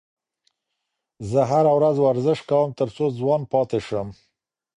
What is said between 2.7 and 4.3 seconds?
تر څو ځوان پاتې شم.